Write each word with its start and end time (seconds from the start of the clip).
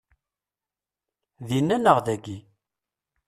Dinna 1.47 1.77
neɣ 1.79 1.97
dagi? 2.05 2.37